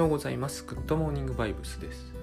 [0.00, 0.64] ようございます。
[0.64, 2.14] グッドモーニングバイブスです。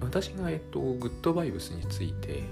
[0.00, 2.42] 私が、えっと、グッドバイブスについて、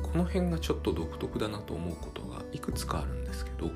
[0.00, 3.70] この辺がちょっと独特だなと思うことがいくつかあるんですけど、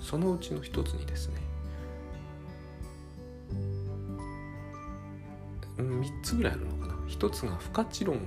[0.00, 1.40] そのうちの一つにですね、
[5.78, 6.96] 3つぐらいあるのかな。
[7.06, 8.20] 一つが不可知論を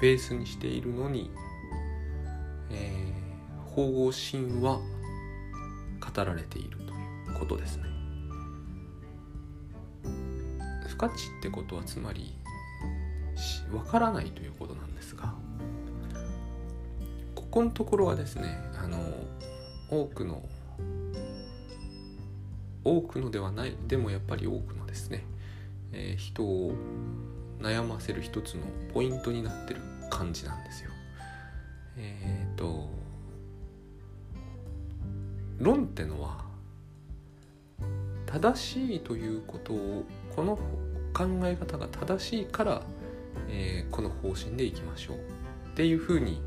[0.00, 1.30] ベースにしているのに、
[2.70, 4.80] えー、法合神話
[6.12, 7.84] 語られているということですね。
[10.88, 12.34] 不可知ってことはつまり
[13.72, 15.32] わからないということなんですが
[17.34, 18.98] ここのところはですねあの
[19.88, 20.42] 多くの
[22.84, 25.24] 多くのではないでもやっぱり多くのですね、
[25.92, 26.72] えー、人を
[27.60, 30.90] 悩ませる一つのポイントになってる感じなんですよ。
[31.96, 32.88] えっ、ー、と
[35.90, 36.44] ってのは
[38.26, 40.56] 正しいということをこの
[41.12, 42.82] 考え方が正しいから、
[43.48, 46.40] えー、この方針でいきましょうっていうふうに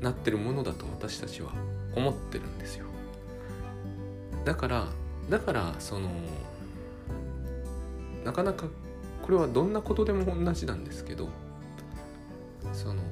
[0.00, 1.50] なってるものだと私たちは
[1.96, 2.86] 思ってるんですよ。
[4.44, 4.86] だから
[5.28, 6.10] だからその
[8.24, 8.66] なかなか
[9.22, 11.28] これはどんなことでも同じなんですけど
[12.72, 13.02] その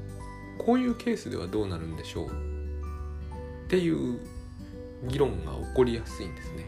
[0.58, 4.20] こういうケースではどうなるんでしょうっていう
[5.04, 6.66] 議論が起こりやすいんですね。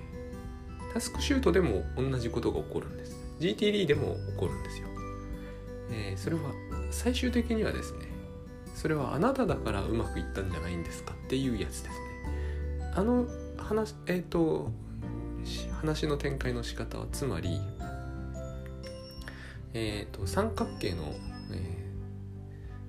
[0.93, 3.25] タスクシュートでも同じことが起こるんです。
[3.41, 4.89] GTD でも起こるんですよ、
[5.91, 6.43] えー、それは
[6.91, 8.07] 最終的にはですね
[8.75, 11.91] それはあなただからうまくいったんじゃないんですかっていうやつですね。
[12.95, 13.27] あの
[13.57, 14.71] 話えっ、ー、と
[15.81, 17.61] 話の展開の仕方はつまり
[19.75, 21.13] えっ、ー、と三角形の、
[21.53, 21.55] え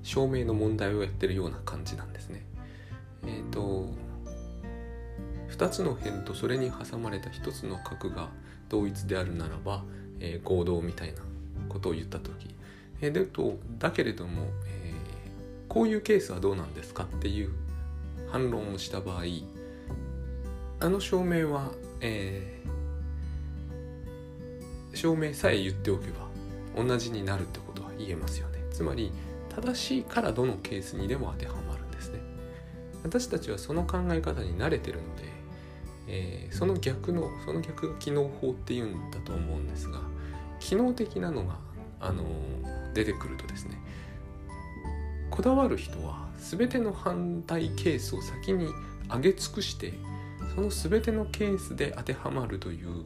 [0.03, 2.45] ー、照明の問題をやってるような感じなんですね。
[3.25, 3.89] えっ、と
[5.55, 8.29] 2つの辺とそれに挟まれた1つの角が
[8.69, 9.83] 同一であるならば、
[10.19, 11.21] えー、合同みたいな
[11.69, 12.53] ことを言った時、
[13.01, 17.51] えー、でとだけれども、えー、こういうケースはどうなんですかっていう
[18.29, 19.23] 反論をした場合
[20.81, 21.71] あの証明は、
[22.01, 26.25] えー、証明さえ言っておけば
[26.75, 28.59] 同じになるってことは言えますよね。
[28.71, 29.09] つまり
[29.55, 32.19] 正しいからどのケースにでも当てはまるんですね。
[33.03, 35.34] 私たちはその考え方に慣れてるので
[36.07, 40.01] えー、その逆のその逆が機能法っていうんだと思うんですが
[40.59, 41.57] 機能的なのが、
[41.99, 43.77] あのー、出てくるとですね
[45.29, 48.69] こだわる人は全ての反対ケースを先に
[49.09, 49.93] 上げ尽くして
[50.55, 53.05] その全てのケースで当てはまるという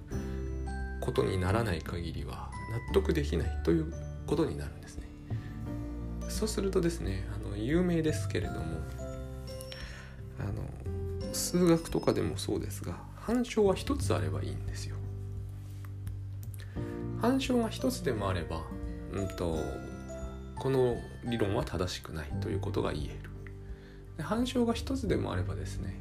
[1.02, 2.50] ことにならない限りは
[2.88, 3.94] 納得できないという
[4.28, 5.08] ことになるんですね。
[6.28, 8.60] そうするとですねあの有名ですけれども
[10.40, 10.99] あの
[11.40, 14.96] 数学とかでもそうですが反証は一つあればいいんですよ。
[17.22, 18.62] 反証が一つでもあれば、
[19.12, 19.58] うんと、
[20.56, 20.96] この
[21.26, 23.30] 理論は正しくないということが言える。
[24.18, 25.96] で反証が一つでもあればですね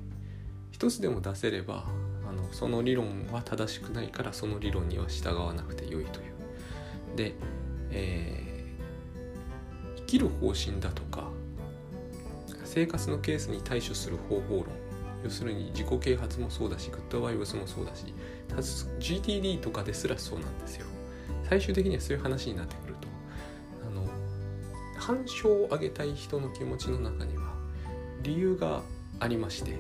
[0.71, 1.85] 一つでも出せれば
[2.29, 7.17] あのその理論は正しくないからその理論には従わなくてよいという。
[7.17, 7.35] で、
[7.91, 11.29] えー、生きる方針だとか
[12.65, 14.67] 生活のケースに対処する方法論
[15.25, 18.15] 要するに自己啓発もそうだしグッドバイブスもそうだし
[19.01, 20.87] GTD とかですらそうなんですよ。
[21.49, 23.09] 最終的にはそういう話になってくると。
[23.87, 24.07] あの
[24.97, 27.55] 反証を上げたい人の気持ちの中には
[28.23, 28.83] 理由が
[29.21, 29.75] ありまして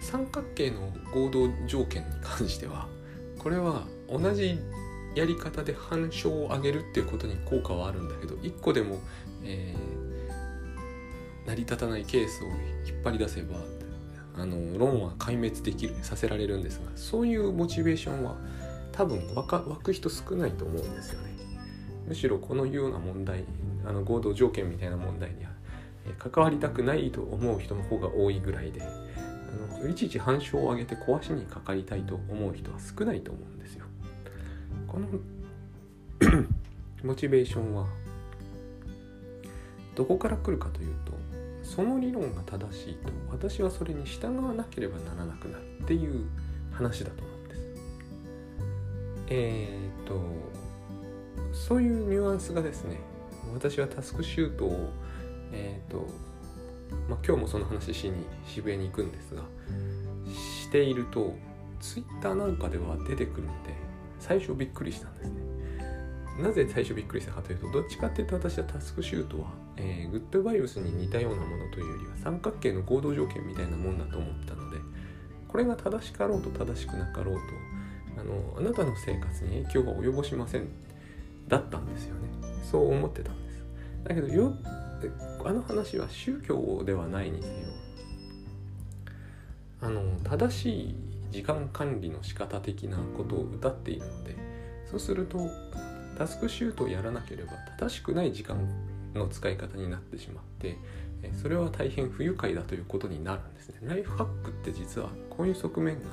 [0.00, 2.88] 三角形の合同条件に関しては
[3.38, 4.58] これは同じ
[5.14, 8.98] やり方で反証を上げるっていうことに効果はあるんだけど一個でも、
[9.44, 12.48] えー、成り立たないケースを
[12.86, 13.56] 引っ張り出せば
[14.36, 18.36] あの論は壊滅できるさせられるんですがそういうモチベーションは
[18.92, 21.32] 多分湧か湧く人少ないと思うんですよね。
[22.06, 23.44] むしろこのような問題
[23.84, 25.50] あの合同条件みたいな問題には
[26.18, 33.86] 関わりたくないと思う人の方が多いぐらいであのいちいち反証を上げて壊しにかかりたいと思う人は少ないと思うんですよ。
[34.86, 35.08] この
[37.04, 37.86] モチベーションは
[39.94, 41.12] どこから来るかというと
[41.74, 46.26] その理論が正しいと私はそれに従わなければならなくなるっていう
[46.70, 47.60] 話だと思うんです。
[49.28, 50.20] えー、っと
[51.54, 53.00] そういうニュアンスがですね
[53.54, 54.90] 私はタスクシュートを
[55.52, 56.06] えー、っと
[57.08, 59.42] まあ今日もその話しに渋谷に行くんですが
[60.30, 61.34] していると
[61.80, 63.74] ツイッターなんかでは出てくるので
[64.20, 65.40] 最初びっくりしたんですね。
[66.40, 74.78] なぜ最初びっくりしたかというとどっちかっていうと私はタスクシュートは、えー、グッドバイブスに似たようなものというよりは三角形の合同条件みたいなもんだと思ったので
[75.48, 77.40] これが正しかろうと正しくなかろうと
[78.20, 80.68] あのあなたの生活に影響が及ぼしません
[81.48, 82.20] だったんですよね。
[82.70, 83.62] そう思ってたんです。
[84.04, 84.54] だけどよ
[85.44, 87.54] あの話は宗教ではないにせよ
[89.80, 90.94] あの正しい
[91.30, 94.36] 時間管理の仕方的なことを歌っているので
[94.88, 95.48] そうすると
[96.22, 98.56] タスクシュートをやらなければ正しくない時間
[99.12, 100.78] の使い方になってしまって
[101.42, 103.78] それは大変不愉快だということになるんですね。
[103.82, 106.10] ライフハックって実はこういう側面が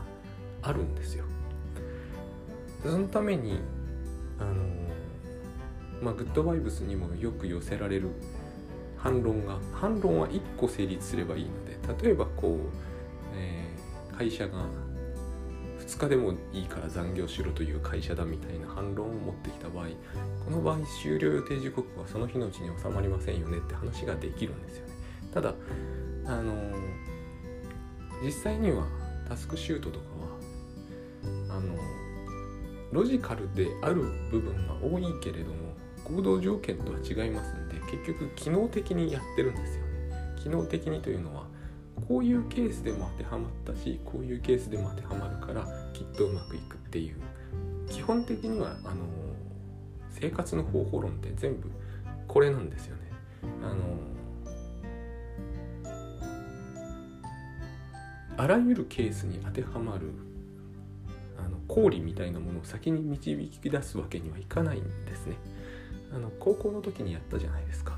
[0.64, 1.26] あるんですよ。
[2.82, 3.60] そのために
[4.40, 4.54] あの
[6.02, 8.10] まあグッドバイブスにもよく寄せられる
[8.98, 12.60] 反論が反論は1個成立すればいいので例えばこう、
[13.36, 14.66] えー、会社が
[15.90, 19.88] 2日でもいいから残業しろという会社だみたいな反論を持ってきた場合
[20.46, 24.94] この場合終了予定時刻はその日のうちに収まりませんよねって話ができるんですよね。
[25.34, 25.56] ただ
[26.26, 26.76] あのー、
[28.24, 28.86] 実際には
[29.28, 30.06] タスクシュートとか
[31.50, 31.76] はあの
[32.92, 39.90] ロジカルである部分が多いけれども行動条件とは違いますんで結局機能的にやってるんですよね。
[40.44, 41.49] 機能的にというのは
[42.08, 47.16] こういうケースでも当てはまったしこういうケースでも当てはまるからきっとうまくいくっていう
[47.90, 49.06] 基本的にはあの
[50.10, 51.70] 生活の方法論って全部
[52.28, 53.02] これなんですよね。
[53.64, 53.98] あの
[58.38, 60.12] あらゆるケースに当てはまる
[61.38, 65.36] あの公理みたいなものを先に導き出すわけにはいかないんですね。
[66.14, 67.98] あの高校の時にやったじゃないですか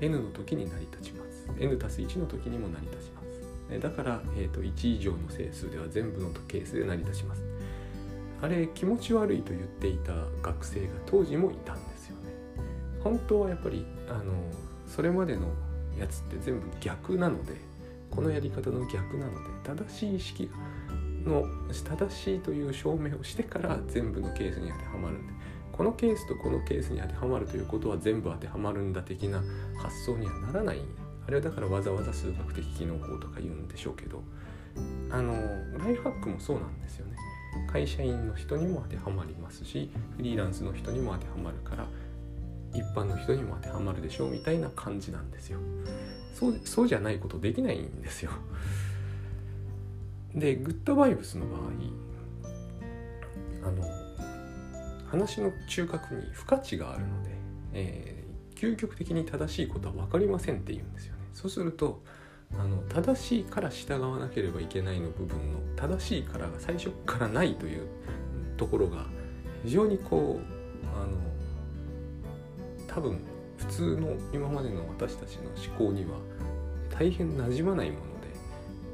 [0.00, 3.17] n の時に成り立ちます n たす1の時にも成り立ちます
[3.76, 7.42] だから、えーと、1以上の整数では全部のケースで成り立ちます。
[8.40, 10.12] あれ気持ち悪いと言っていた
[10.42, 12.32] 学生が当時もいたんですよね。
[13.02, 14.32] 本当はやっぱりあの
[14.86, 15.48] それまでの
[15.98, 17.54] やつって全部逆なので
[18.10, 20.50] このやり方の逆なので正しい意識
[21.24, 21.44] の
[21.84, 25.32] 正しいという証明をしてから全部のケースに当てはまるんで
[25.72, 29.42] このケースとこのケースに当てはまるということは全部当てはまるんだ的な
[29.80, 30.80] 発想にはならない
[31.28, 34.22] あれはだからわざわざ数学的機能法とか言うんでしょうけど
[35.10, 35.34] あの
[35.78, 37.16] ライフハックもそうなんですよね。
[37.70, 41.86] 会社員の人にも当てはまりますしフリーランスの人にも当てはまるから
[42.72, 45.58] 一般の人にも当てはまるでしょうみたいな感じなんですよ。
[46.34, 48.30] そうそうじゃないことできないんですよ。
[50.34, 51.60] でグッドバイブスの場合
[53.68, 53.82] あの
[55.10, 57.30] 話の中核に不価値があるので、
[57.74, 61.17] えー、究極的に正しいことは分かりませんって言うんですよ。
[61.38, 62.02] そうすると
[62.52, 67.86] あの正しいから従わなければいけないの部分の正しいからが最初からないという
[68.56, 69.06] ところが
[69.62, 71.16] 非常にこうあの
[72.88, 73.20] 多分
[73.56, 75.42] 普通の今までの私たちの
[75.76, 76.18] 思考には
[76.90, 78.28] 大変なじまないもので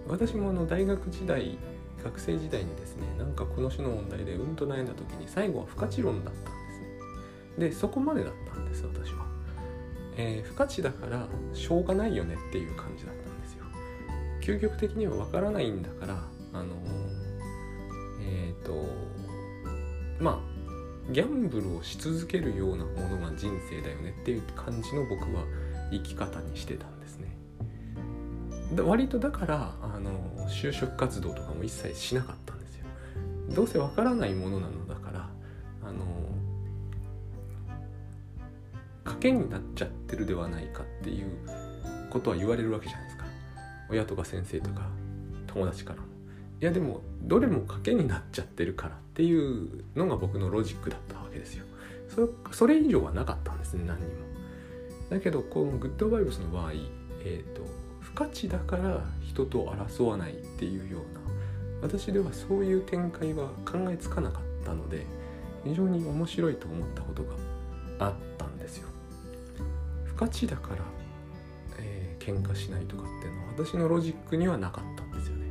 [0.06, 1.56] 私もあの大学時代
[2.02, 6.52] 学生時代にですねなんかこの種の問題でうんと悩んだ時に最後は不可知論だったんです。
[7.60, 9.24] ねでそこまでだったんです私は、
[10.16, 13.64] えー、不価値だからしょうがないよねっていう感じだったんですよ。
[14.40, 16.22] 究極的にはわからないんだから
[16.52, 16.74] あの
[18.20, 18.86] えっ、ー、と
[20.20, 20.54] まあ
[21.12, 25.44] ギャンブルをし続けるようなものが人生だよねっていう感じの僕は
[25.90, 27.36] 生き方にしてたんですね。
[28.82, 32.86] 割とだからあの就職活動とかも一切しなかったんですよ。
[33.54, 34.83] どうせわからないものなの
[39.24, 41.26] けになっちゃってるではないかっていう
[42.10, 43.24] ことは言われるわけじゃないですか。
[43.88, 44.82] 親とか先生とか
[45.46, 46.08] 友達からも。
[46.60, 51.64] いやでもどれも賭けになっちゃってるからっていうのが僕のロジックだったわけですよ。
[52.52, 54.10] それ以上はなかったんですね何にも。
[55.08, 57.62] だけどこのグッドバイブスの場合えっ、ー、と
[58.14, 61.20] 価値だから人と争わないっていうような
[61.82, 65.06] 私ではそういう展開は考えつかなかったので
[65.64, 67.30] 非常に面白いと思ったことが
[67.98, 68.33] あったんですよ。
[70.16, 70.82] 価値だから、
[71.78, 75.44] えー、喧嘩しないとかっていうのは私のロジックにはなかったんですよね。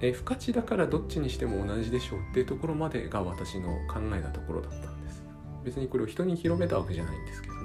[0.00, 5.22] えー、不価値だからどっちにしても同じでしょうっていうところまでが私の考えたところだったんです。
[5.64, 7.60] 別にこれを人に広めたわけじゃないんですけどね。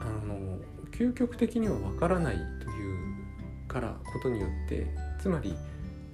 [0.00, 0.58] あの
[0.90, 4.86] 究極的にはわからないというからことによって
[5.20, 5.54] つまり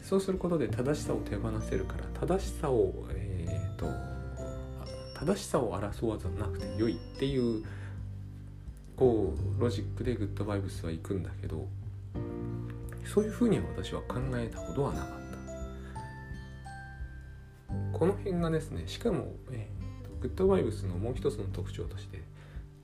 [0.04, 3.86] そうすることで正しさを手放せるから正しさを、えーと、
[5.14, 7.64] 正しさを争わずなくて良いっていう
[8.96, 11.66] こうロジックでグッドバイブスはいくんだけど
[13.04, 15.14] そういうふうには私は考えたことはなかった
[17.98, 22.22] この辺がですねしかも、えー、グッドバイブスのもう一つの特徴として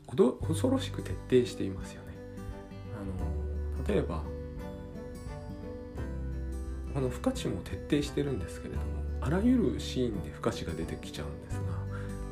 [0.06, 2.08] 恐ろしく徹底していますよね。
[3.00, 4.22] あの例えば
[6.92, 8.84] この不可知も徹底してるんですけれども
[9.20, 11.69] あらゆるシーンで不可知が出てきちゃうんですが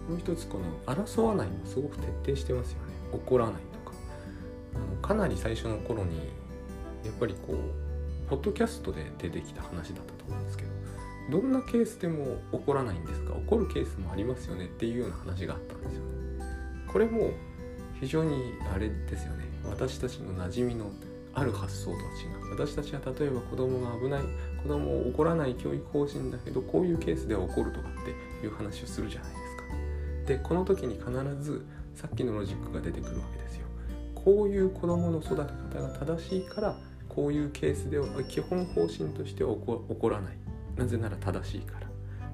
[0.08, 2.94] もう一つこの争わないもすごく徹底してますよね。
[3.12, 3.96] 怒らないとか。
[4.74, 6.18] あのかなり最初の頃に
[7.04, 13.34] やっぱりこうポッドキャストで出てきた話だったと思うんですけどどんなケースでも起こらないんですか？
[13.34, 14.64] 起こるケースもありますよね？
[14.64, 16.06] っていうような話があったんですよね。
[16.90, 17.30] これも
[18.00, 19.44] 非常にあれですよね。
[19.68, 20.90] 私たちの馴染みの
[21.34, 22.04] ある発想とは違
[22.48, 22.50] う。
[22.50, 24.22] 私たちは例えば子供が危ない
[24.62, 29.47] 子供を怒らない教育方針だけどこういうケースでは起こるとかっていう話をするじゃないですか。
[30.28, 33.66] でこの時に必ずさっきのロジックが出てくるわけですよ。
[34.14, 36.76] こういう子供の育て方が正しいから
[37.08, 40.36] こういうケースでは基本方針としては起こらない。
[40.76, 41.88] なぜなら正しいから。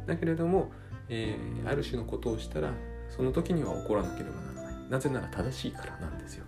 [0.06, 0.72] だけれども、
[1.08, 2.72] えー、ある種のことをしたら
[3.16, 4.90] その時には起こらなければならない。
[4.90, 6.44] なぜなら正しいからなんですよ。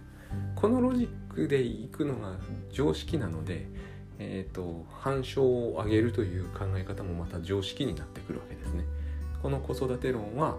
[0.56, 2.36] このロジックでいくのが
[2.72, 3.68] 常識なので、
[4.18, 8.84] えーと、反証を上げるという考え方もまた常識になってくるわけですね。
[9.42, 10.58] この子育て論は、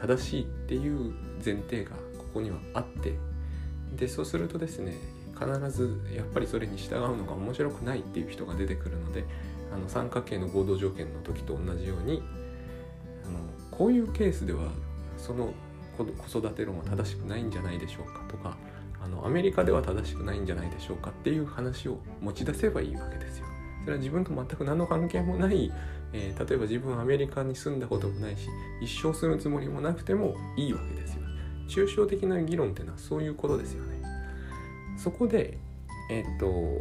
[0.00, 1.12] 正しいっていう
[1.44, 3.14] 前提がここにはあって
[3.96, 4.94] でそうするとですね
[5.34, 9.24] 必ずやっぱりそれに従うのが面白くないっていう人が出てくるので
[9.72, 12.22] あの三角形の合同条件の時と同じように
[13.26, 13.38] あの
[13.70, 14.70] こういうケースでは
[15.18, 15.52] その
[15.96, 16.04] 子
[16.38, 18.56] 育て論は正しくないんじゃないでしょうかとか
[19.02, 23.46] あのアメリカでは正しくないんじゃないでしょうかっていう話を持ち出せばいいわけですよ。
[23.84, 25.70] それは自分と全く何の関係もない、
[26.12, 28.48] えー、例えば自分はアメリカに住んだこともないし
[28.80, 31.22] 一生住むつもりもなくてもいいわけですよ。
[31.68, 34.02] 抽象的な議論っていうのはそういうことですよね。
[34.96, 35.58] そこで
[36.10, 36.80] えっ、と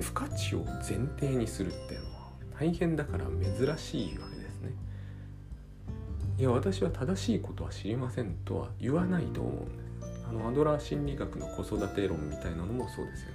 [0.00, 4.72] 不価値を前提にするっていうのは大変だから珍しいわけですね
[6.38, 9.89] いや私は正しいことは知りませんとは言わないと思うんです
[10.30, 13.34] あのアドラー心理学の子育て論みたいなのもそうですよね。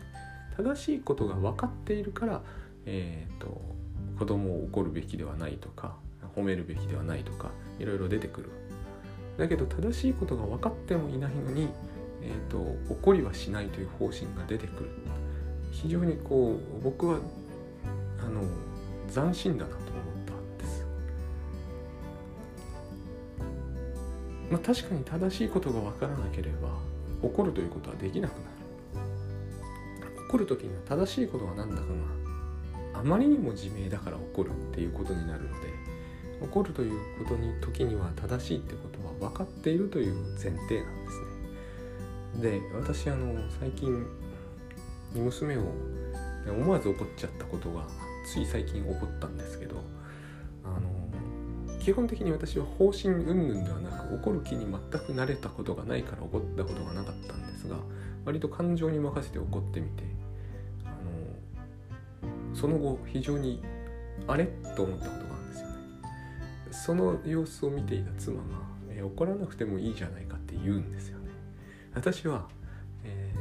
[0.55, 2.41] 正しいことが分かっているから
[2.85, 3.61] えっ、ー、と
[4.17, 5.97] 子供を怒るべきではないとか
[6.37, 8.49] 褒めるべきではないとかいろいろ出てくる。
[9.37, 11.67] だけど正しいことが分かってもいないのに、
[12.21, 12.57] えーと、
[12.89, 14.89] 怒りはしないという方針が出てくる。
[15.71, 17.19] 非常にこう僕は
[18.25, 18.41] あの
[19.13, 19.91] 斬新だなと
[24.51, 26.69] まあ、確かに正しいことが分からなければ
[27.21, 28.55] 怒るということはできなくなる。
[30.29, 31.81] 怒る時には正しいことは何だか
[32.93, 35.67] があまりにも自明だから怒るっていうことになるので
[36.41, 40.81] 怒るということに時には正しいってことは分かっているという前提なんです
[42.41, 42.59] ね。
[42.59, 44.05] で私あの最近
[45.13, 45.61] 娘を
[46.47, 47.87] 思わず怒っちゃったことが
[48.25, 49.77] つい最近起こったんですけど
[51.85, 57.75] 基本的に私は方針云々ではなく怒る気に全く慣れたことがないから怒ったことがなかったんですが
[58.25, 60.03] 割と感情に任せて怒ってみて
[60.83, 63.61] あのその後非常に
[64.25, 65.75] あれと思ったことがあるんですよね。
[66.71, 68.43] その様子を見ていた妻が、
[68.89, 71.29] え怒らなくてもいいじゃないかって言うんですよね。
[71.93, 72.47] 私は、
[73.03, 73.31] え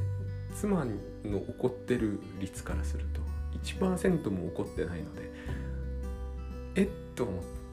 [0.50, 3.22] ー、妻の怒ってる率からすると
[3.62, 5.30] 1%も怒ってないので
[6.74, 7.63] えっと思って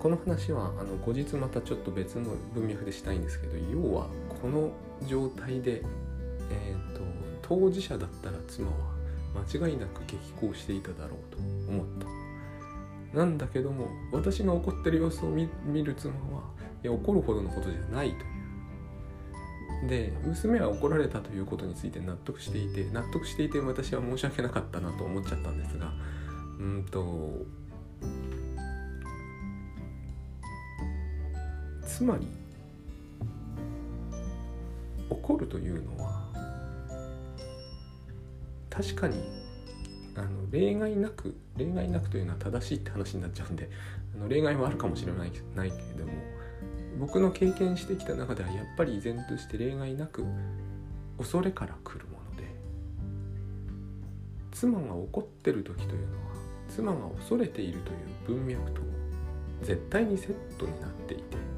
[0.00, 4.06] この話はあの後日またちょっと別の文脈でしたいんですけど要は
[4.40, 4.70] この
[5.06, 5.82] 状態で、
[6.50, 7.02] えーと、
[7.42, 8.74] 当事者だったら妻は
[9.52, 11.38] 間違いなく激高していただろうと
[11.70, 11.86] 思っ
[13.12, 13.18] た。
[13.18, 15.48] なんだけども私が怒ってる様子を見
[15.82, 16.44] る妻は
[16.82, 19.88] いや怒るほどのことじゃないという。
[19.88, 25.92] で娘は怒られたということについて納得していて納得していて私は申し訳なかったなと思っちゃったんですが
[26.58, 27.32] うんと
[32.00, 32.26] つまり
[35.10, 36.22] 怒るというのは
[38.70, 39.22] 確かに
[40.16, 43.68] あの例外なく例外なくというのは正しいって話になっちゃうんで
[44.14, 46.12] あの例外はあるかもしれないないけれども
[46.98, 50.24] 僕の経験してきた中ではやっぱり依然として例外なく
[51.18, 52.44] 恐れから来るもので
[54.52, 56.32] 妻が怒ってる時というのは
[56.66, 58.80] 妻が恐れているという文脈と
[59.60, 61.49] 絶対にセットになっていて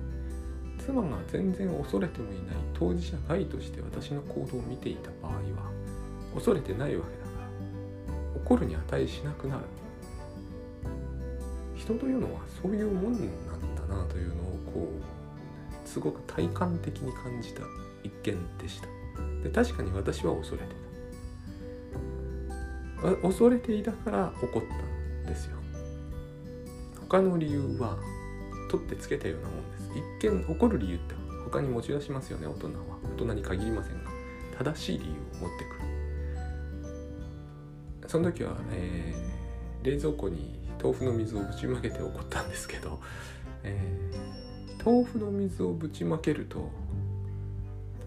[0.84, 5.38] 妻が全然恐れてもいない当事者外として私の行動を見ていた場合は
[6.34, 9.62] 恐れてないわけだから怒るに値しなくなる。
[11.76, 14.36] 人というのはそういうもんなんだなというのを
[14.72, 14.88] こ
[15.84, 17.62] うすごく体感的に感じた
[18.02, 18.88] 一見でした。
[19.42, 20.68] で確かに私は恐れて
[23.00, 23.16] た。
[23.22, 25.56] 恐れていたから怒ったんですよ。
[27.08, 27.98] 他の理由は
[28.72, 29.90] 取ってつけたようなもんです。
[30.24, 31.14] 一見怒る理由って
[31.44, 32.46] 他に持ち出しますよね。
[32.46, 32.72] 大人は。
[33.18, 34.10] 大人に限りませんが。
[34.56, 35.14] 正しい理由を
[35.46, 35.82] 持ってくる。
[38.08, 42.98] その時は、えー、冷蔵庫に豆腐の水をぶちまけて怒ったんですけど、
[43.62, 46.70] えー、豆腐の水をぶちまけると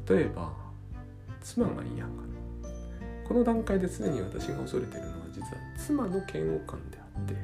[0.09, 0.51] 例えば
[1.41, 2.15] 妻が嫌がる
[3.27, 7.35] この段階で常に私が恐れてるのは実は妻の嫌悪感であって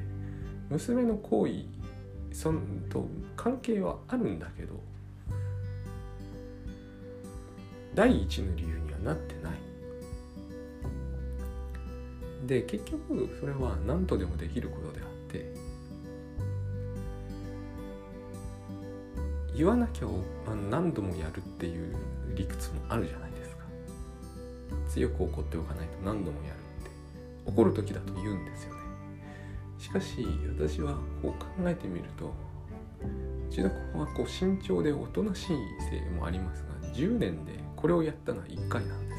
[0.70, 1.64] 娘の行為
[2.32, 4.80] そんと関係はあるんだけど
[7.94, 9.52] 第一の理由にはなってない。
[12.46, 15.54] で結局それは何とでもできることであって
[19.54, 20.08] 言わなきゃ
[20.70, 21.94] 何度もやるっていう
[22.34, 23.64] 理屈もあるじゃないですか。
[24.88, 26.90] 強く怒っておかないと何度もやるって
[27.46, 28.81] 怒る時だと言うんですよね。
[29.92, 30.26] かし
[30.58, 32.32] 私はこう考えてみると
[33.48, 35.56] うちの子はこう慎重でおとなしい
[35.90, 39.14] せいもありますが10年でこれをやったのは1回なんで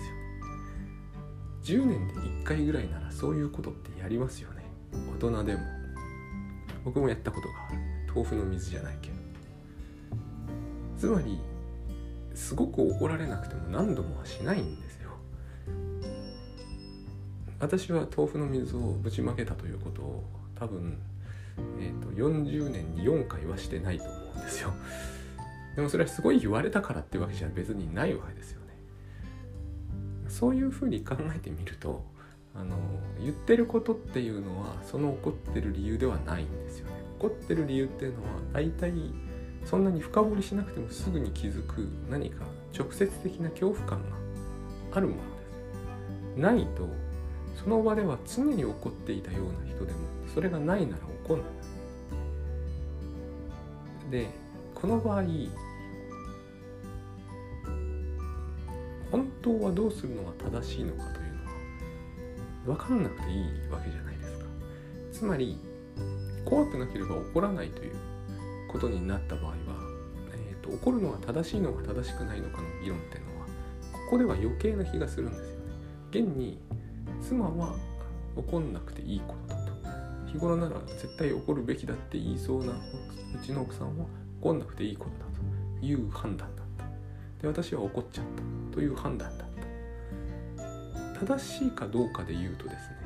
[1.64, 1.82] すよ。
[1.82, 4.64] 10年で1回ぐらいならそういうことってやりますよね。
[5.16, 5.62] 大人でも。
[6.86, 7.78] 僕もやったことがある。
[8.08, 9.16] 豆腐の水じゃないけど。
[10.98, 11.40] つまり
[12.34, 15.12] すごく怒られなくても何度もはしないんですよ。
[17.60, 20.24] 私は豆腐の水をぶちまけたということを
[20.64, 20.98] 多分、
[21.80, 24.74] えーと、40年に4回はしてないと思うんですよ。
[25.76, 28.68] でもそれはすごい言われたからってわけじゃ別にないわけですよね。
[30.30, 32.06] そういうふうに考えてみると
[32.56, 32.78] あの
[33.20, 36.94] 言ってることっていうのはその怒ってる理由ではないんですよね。
[37.20, 38.94] 怒ってる理由っていうのは大体
[39.66, 42.46] そんなに深掘りしなくてもすぐに気づく何か
[42.78, 44.16] 直接的な恐怖感が
[44.94, 45.24] あるもので
[46.36, 46.40] す。
[46.40, 46.88] ないと
[47.56, 50.00] その場では常に怒っていたような人でも
[50.34, 51.48] それがないなら怒んない。
[54.12, 54.28] で
[54.76, 55.24] この場合
[59.12, 61.34] 本当はどうするのが正しいのかという
[62.66, 64.46] のは分かんなくていいわけじゃないですか。
[65.12, 65.58] つまり
[66.46, 67.96] 怖くなければ怒らないという
[68.68, 69.56] ことになった場合は、
[70.34, 73.48] えーと、怒るのは正しいのか正しくないのかの議論っていうのは
[73.94, 75.64] ここでは余計な気がするんですよね。
[76.12, 76.60] 現に
[77.24, 77.76] 妻は
[78.36, 79.72] 怒んなくていいことだと
[80.28, 82.76] 日頃なら絶対怒るべきだって言いそうなう
[83.44, 84.06] ちの奥さんは
[84.42, 85.26] 怒んなくていいことだ
[85.80, 86.86] という判断だった。
[87.42, 88.26] で私は怒っちゃっ
[88.70, 89.48] たという判断だっ
[91.18, 91.26] た。
[91.26, 92.98] 正しいかどうかで言うとですね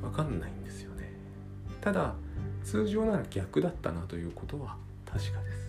[0.00, 1.12] 分かんないんですよね。
[1.80, 2.14] ただ
[2.62, 5.60] 通常なら逆だったなということは確かです。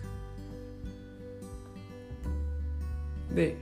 [3.34, 3.56] で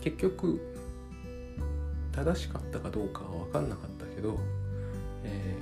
[0.00, 0.71] 結局
[2.12, 4.38] 正しかったかどうかは分かんなかったけど、
[5.24, 5.56] え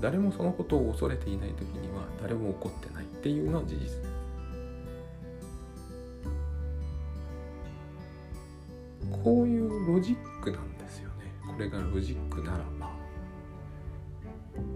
[0.00, 3.80] ー、誰もそのことを恐れていない時には誰も怒ってないっていうのは事実。
[3.80, 4.02] です
[9.24, 11.32] こういうロジックなんですよね。
[11.46, 12.90] これがロジックならば。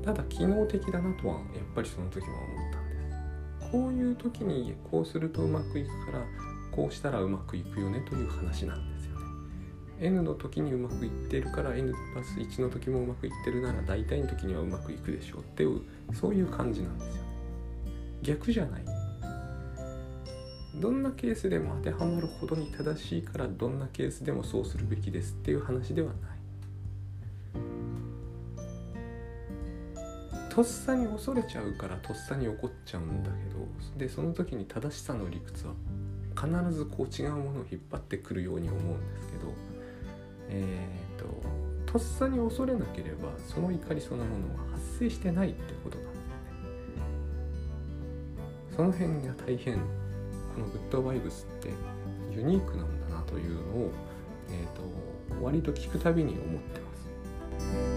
[0.04, 1.42] ただ機能的だなとはやっ
[1.74, 3.70] ぱりその時は思ったんです。
[3.72, 6.24] こういう時にこうするとうまくいくから
[6.70, 8.91] こうしたらうまくいくよねという話なんです。
[10.02, 15.80] N の時にうまくいってるから N プラス1の時もうまくいってるなら大体の時にはうまくいくでしょうっていう
[16.12, 17.22] そういう感じなんですよ。
[18.22, 18.84] 逆じゃない。
[20.74, 26.32] どんなケースでも当てはまるほどに正しいからどんなケースでもそうするべきですっていう話ではない。
[30.50, 35.72] とっさに恐れちゃうからとっさに怒っちゃうんだけどでその時に正しさの理屈は
[36.36, 39.54] 必ずこう違うものを引っ張ってくるように思うんですけど
[40.52, 46.22] え、ー、ととっさに恐れなければその怒りそのものは発生してないってことなんだよね。
[48.76, 49.80] その辺が大変こ
[50.60, 51.70] のグッドバイブスって
[52.34, 53.90] ユニークなんだなというのを、
[54.50, 54.82] えーと
[55.42, 57.91] 割と聞くたびに思ってます。